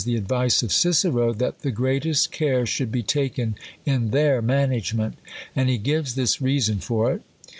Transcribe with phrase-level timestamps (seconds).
[0.03, 3.53] the advice of Cicer® that the greatest care should be taken
[3.85, 5.19] in their management.
[5.55, 7.21] And he gives this reason for it.